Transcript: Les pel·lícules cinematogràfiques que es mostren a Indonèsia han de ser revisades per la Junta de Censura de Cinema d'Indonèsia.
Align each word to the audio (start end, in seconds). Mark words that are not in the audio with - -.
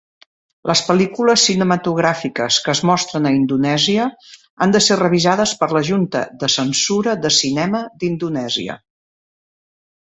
Les 0.69 0.79
pel·lícules 0.85 1.43
cinematogràfiques 1.49 2.57
que 2.67 2.73
es 2.73 2.81
mostren 2.91 3.29
a 3.29 3.33
Indonèsia 3.41 4.09
han 4.67 4.75
de 4.77 4.83
ser 4.87 4.99
revisades 5.03 5.55
per 5.61 5.71
la 5.79 5.85
Junta 5.93 6.25
de 6.45 6.53
Censura 6.57 7.17
de 7.27 7.35
Cinema 7.39 7.87
d'Indonèsia. 8.01 8.83